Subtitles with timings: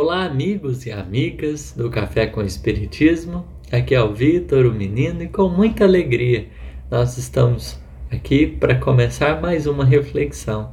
[0.00, 3.44] Olá, amigos e amigas do Café com Espiritismo.
[3.72, 6.46] Aqui é o Vitor, o menino, e com muita alegria
[6.88, 10.72] nós estamos aqui para começar mais uma reflexão.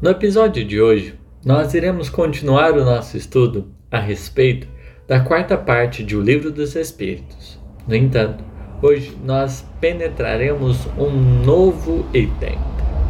[0.00, 4.68] No episódio de hoje, nós iremos continuar o nosso estudo a respeito
[5.08, 7.58] da quarta parte de O Livro dos Espíritos.
[7.84, 8.44] No entanto,
[8.80, 11.10] hoje nós penetraremos um
[11.44, 12.56] novo item: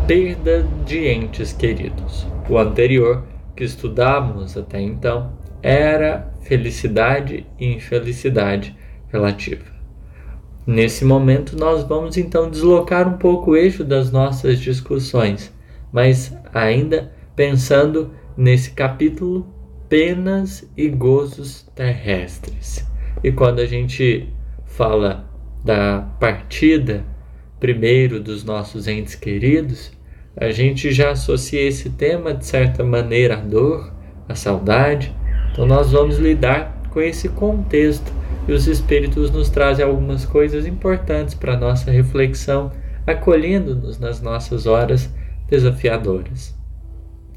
[0.07, 2.27] perda de entes queridos.
[2.49, 3.23] O anterior
[3.57, 5.33] que estudávamos até então
[5.63, 8.77] era felicidade e infelicidade
[9.09, 9.65] relativa.
[10.67, 15.53] Nesse momento, nós vamos então deslocar um pouco o eixo das nossas discussões,
[15.93, 19.47] mas ainda pensando nesse capítulo
[19.89, 22.87] penas e gozos terrestres.
[23.25, 24.29] E quando a gente
[24.65, 25.29] fala
[25.65, 27.05] da partida
[27.59, 29.93] primeiro dos nossos entes queridos,
[30.41, 33.93] a gente já associa esse tema de certa maneira à dor,
[34.27, 35.15] à saudade.
[35.53, 38.11] Então nós vamos lidar com esse contexto
[38.49, 42.73] e os espíritos nos trazem algumas coisas importantes para nossa reflexão,
[43.07, 45.13] acolhendo-nos nas nossas horas
[45.47, 46.59] desafiadoras.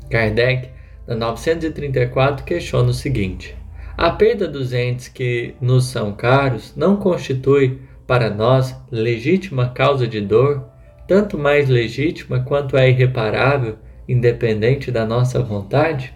[0.09, 0.69] Kardec,
[1.05, 3.53] na 934, questiona o seguinte:
[3.97, 10.21] a perda dos entes que nos são caros não constitui para nós legítima causa de
[10.21, 10.72] dor
[11.07, 16.13] tanto mais legítima quanto é irreparável, independente da nossa vontade?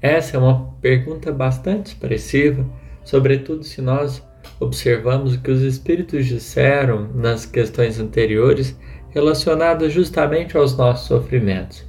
[0.00, 2.64] Essa é uma pergunta bastante expressiva,
[3.04, 4.22] sobretudo se nós
[4.60, 8.78] observamos o que os Espíritos disseram nas questões anteriores
[9.10, 11.84] relacionadas justamente aos nossos sofrimentos.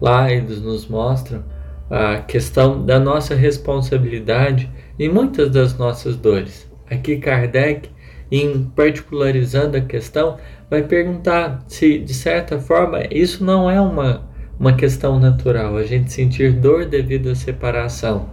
[0.00, 1.44] Lá eles nos mostram
[1.88, 6.70] a questão da nossa responsabilidade em muitas das nossas dores.
[6.90, 7.88] Aqui Kardec,
[8.32, 10.38] em particularizando a questão,
[10.70, 14.26] vai perguntar se, de certa forma, isso não é uma,
[14.58, 18.30] uma questão natural, a gente sentir dor devido à separação.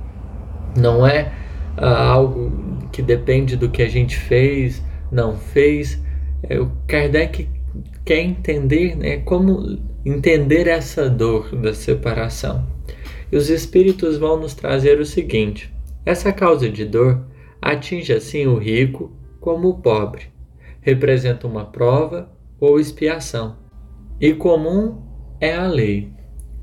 [0.77, 1.33] Não é
[1.75, 2.49] ah, algo
[2.93, 4.81] que depende do que a gente fez,
[5.11, 6.01] não fez.
[6.43, 7.49] É, o Kardec
[8.05, 12.65] quer entender né, como entender essa dor da separação.
[13.29, 15.73] E os espíritos vão nos trazer o seguinte:
[16.05, 17.19] essa causa de dor
[17.61, 20.27] atinge assim o rico como o pobre
[20.81, 22.29] representa uma prova
[22.59, 23.57] ou expiação.
[24.19, 25.01] E comum
[25.39, 26.11] é a lei.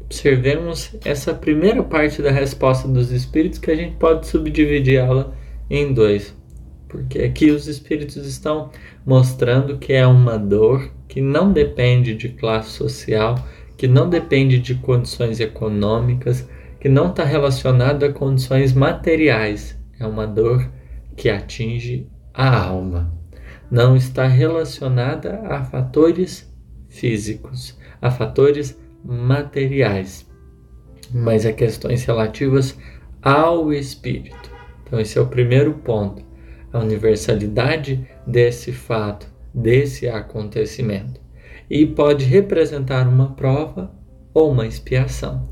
[0.01, 5.35] Observemos essa primeira parte da resposta dos espíritos que a gente pode subdividir ela
[5.69, 6.37] em dois.
[6.89, 8.71] Porque aqui os espíritos estão
[9.05, 13.35] mostrando que é uma dor que não depende de classe social,
[13.77, 16.49] que não depende de condições econômicas,
[16.81, 19.77] que não está relacionada a condições materiais.
[19.99, 20.71] É uma dor
[21.17, 23.11] que atinge a alma
[23.71, 26.53] não está relacionada a fatores
[26.87, 30.29] físicos, a fatores materiais,
[31.13, 32.77] mas a questões relativas
[33.23, 34.51] ao espírito.
[34.85, 36.23] Então, esse é o primeiro ponto,
[36.73, 41.21] a universalidade desse fato, desse acontecimento.
[41.69, 43.91] E pode representar uma prova
[44.35, 45.49] ou uma expiação.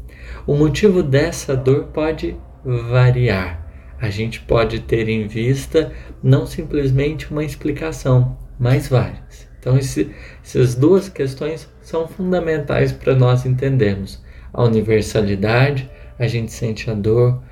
[0.46, 3.63] O motivo dessa dor pode variar
[4.04, 5.90] a gente pode ter em vista
[6.22, 9.48] não simplesmente uma explicação, mas várias.
[9.58, 10.10] Então, esse,
[10.44, 14.22] essas duas questões são fundamentais para nós entendermos
[14.52, 17.42] a universalidade, a gente sente a dor,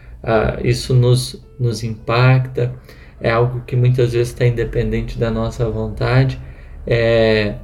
[0.62, 2.74] isso nos, nos impacta,
[3.18, 6.38] é algo que muitas vezes está independente da nossa vontade.
[6.86, 7.54] É,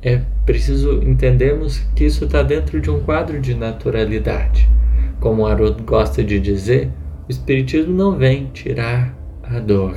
[0.00, 4.68] é preciso entendermos que isso está dentro de um quadro de naturalidade.
[5.20, 6.90] Como Haroldo gosta de dizer,
[7.28, 9.96] o Espiritismo não vem tirar a dor,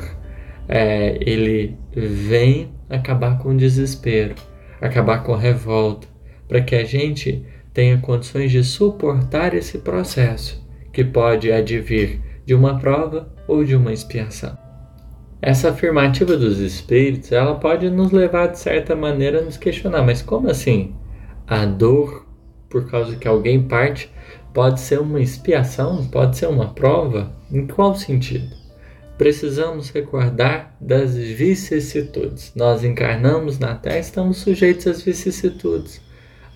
[0.68, 4.36] é, ele vem acabar com o desespero,
[4.82, 6.08] acabar com a revolta,
[6.48, 10.62] para que a gente tenha condições de suportar esse processo,
[10.92, 14.58] que pode advir de uma prova ou de uma expiação.
[15.42, 20.22] Essa afirmativa dos espíritos, ela pode nos levar de certa maneira a nos questionar, mas
[20.22, 20.94] como assim?
[21.48, 22.28] A dor
[22.70, 24.12] por causa que alguém parte
[24.54, 27.32] pode ser uma expiação, pode ser uma prova?
[27.52, 28.56] Em qual sentido?
[29.18, 32.52] Precisamos recordar das vicissitudes.
[32.56, 36.02] Nós encarnamos na Terra, estamos sujeitos às vicissitudes,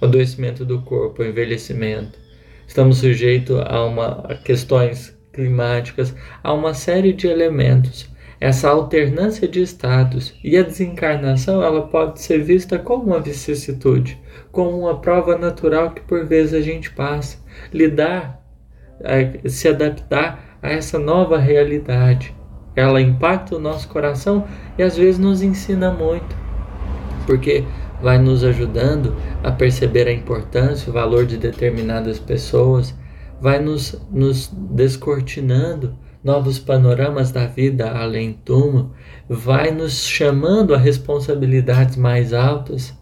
[0.02, 2.18] ao adoecimento do corpo, ao envelhecimento.
[2.68, 8.10] Estamos sujeitos a, uma, a questões climáticas, a uma série de elementos.
[8.40, 14.22] Essa alternância de estados e a desencarnação ela pode ser vista como uma vicissitude,
[14.52, 17.38] como uma prova natural que por vezes a gente passa
[17.74, 18.42] lidar,
[19.46, 22.36] se adaptar a essa nova realidade.
[22.76, 24.46] Ela impacta o nosso coração
[24.78, 26.36] e às vezes nos ensina muito,
[27.26, 27.64] porque
[28.02, 32.94] vai nos ajudando a perceber a importância, o valor de determinadas pessoas,
[33.40, 38.96] vai nos, nos descortinando novos panoramas da vida além túmulo,
[39.30, 42.98] vai nos chamando a responsabilidades mais altas.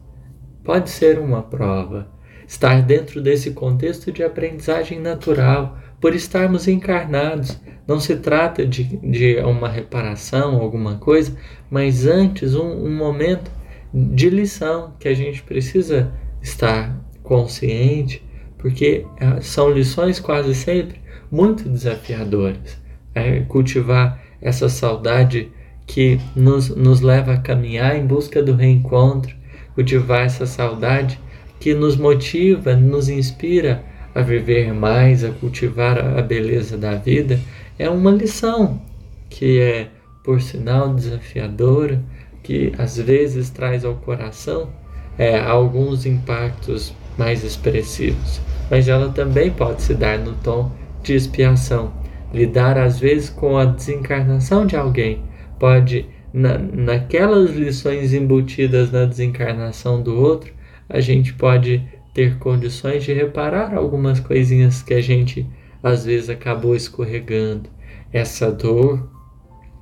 [0.61, 2.11] Pode ser uma prova.
[2.45, 7.57] Estar dentro desse contexto de aprendizagem natural, por estarmos encarnados.
[7.87, 11.33] Não se trata de, de uma reparação, alguma coisa,
[11.71, 13.49] mas antes um, um momento
[13.93, 16.11] de lição que a gente precisa
[16.41, 16.93] estar
[17.23, 18.21] consciente,
[18.57, 20.99] porque ah, são lições quase sempre
[21.31, 22.82] muito desafiadoras.
[23.15, 25.49] É cultivar essa saudade
[25.85, 29.35] que nos, nos leva a caminhar em busca do reencontro,
[29.75, 31.19] cultivar essa saudade
[31.59, 33.83] que nos motiva, nos inspira
[34.13, 37.39] a viver mais, a cultivar a beleza da vida,
[37.79, 38.81] é uma lição
[39.29, 39.87] que é,
[40.23, 42.01] por sinal, desafiadora,
[42.43, 44.69] que às vezes traz ao coração
[45.17, 50.71] é, alguns impactos mais expressivos, mas ela também pode se dar no tom
[51.01, 51.91] de expiação.
[52.33, 55.23] Lidar às vezes com a desencarnação de alguém
[55.59, 60.51] pode, na, naquelas lições embutidas na desencarnação do outro,
[60.89, 65.47] a gente pode ter condições de reparar algumas coisinhas que a gente
[65.81, 67.69] às vezes acabou escorregando.
[68.11, 69.09] Essa dor,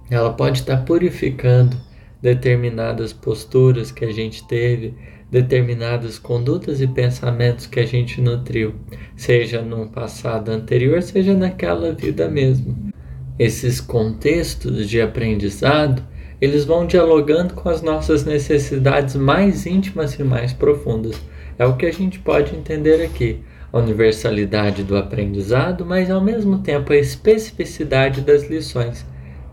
[0.10, 1.78] ela pode estar purificando
[2.22, 4.94] determinadas posturas que a gente teve,
[5.32, 8.76] determinadas condutas e pensamentos que a gente nutriu,
[9.16, 12.92] seja no passado anterior, seja naquela vida mesmo.
[13.40, 16.04] Esses contextos de aprendizado,
[16.42, 21.16] eles vão dialogando com as nossas necessidades mais íntimas e mais profundas.
[21.58, 23.40] É o que a gente pode entender aqui.
[23.72, 29.06] A universalidade do aprendizado, mas ao mesmo tempo a especificidade das lições.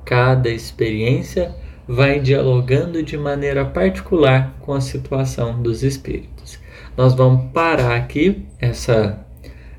[0.05, 1.55] Cada experiência
[1.89, 6.59] vai dialogando de maneira particular com a situação dos espíritos.
[6.95, 9.25] Nós vamos parar aqui essa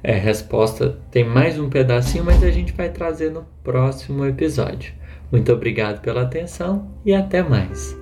[0.01, 0.97] é, resposta.
[1.11, 4.93] Tem mais um pedacinho, mas a gente vai trazer no próximo episódio.
[5.31, 7.98] Muito obrigado pela atenção e até mais.